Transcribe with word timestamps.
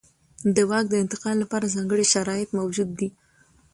د 0.55 0.57
واک 0.69 0.85
د 0.89 0.93
انتقال 1.03 1.35
لپاره 1.43 1.71
ځانګړي 1.75 2.05
شرایط 2.13 2.49
موجود 2.59 2.89
دي. 2.99 3.09